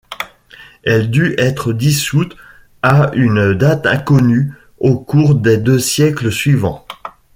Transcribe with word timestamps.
Elle 0.83 1.11
dut 1.11 1.35
être 1.37 1.73
dissoute 1.73 2.35
à 2.81 3.11
une 3.13 3.53
date 3.53 3.85
inconnue 3.85 4.51
au 4.79 4.97
cours 4.97 5.35
des 5.35 5.59
deux 5.59 5.77
siècles 5.77 6.31
suivants. 6.31 6.87